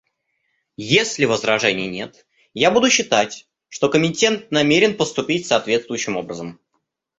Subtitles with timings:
[0.95, 6.59] Если возражений нет, я буду считать, что Комитет намерен поступить соответствующим образом.